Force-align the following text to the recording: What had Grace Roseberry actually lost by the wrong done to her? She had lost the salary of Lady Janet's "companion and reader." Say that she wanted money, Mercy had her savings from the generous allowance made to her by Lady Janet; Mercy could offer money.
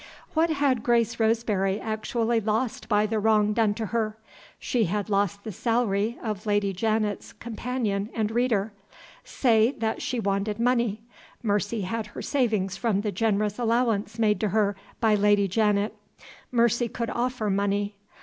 What 0.33 0.49
had 0.49 0.81
Grace 0.81 1.19
Roseberry 1.19 1.79
actually 1.79 2.39
lost 2.39 2.89
by 2.89 3.05
the 3.05 3.19
wrong 3.19 3.53
done 3.53 3.75
to 3.75 3.85
her? 3.85 4.17
She 4.57 4.85
had 4.85 5.11
lost 5.11 5.43
the 5.43 5.51
salary 5.51 6.17
of 6.23 6.47
Lady 6.47 6.73
Janet's 6.73 7.33
"companion 7.33 8.09
and 8.15 8.31
reader." 8.31 8.73
Say 9.23 9.73
that 9.77 10.01
she 10.01 10.19
wanted 10.19 10.59
money, 10.59 11.03
Mercy 11.43 11.81
had 11.81 12.07
her 12.07 12.21
savings 12.23 12.75
from 12.77 13.01
the 13.01 13.11
generous 13.11 13.59
allowance 13.59 14.17
made 14.17 14.39
to 14.39 14.49
her 14.49 14.75
by 14.99 15.13
Lady 15.13 15.47
Janet; 15.47 15.93
Mercy 16.51 16.87
could 16.87 17.11
offer 17.11 17.51
money. 17.51 17.95